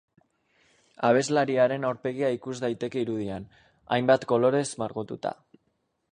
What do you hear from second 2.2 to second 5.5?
ikus daiteke irudian, hainbat kolorez margotuta.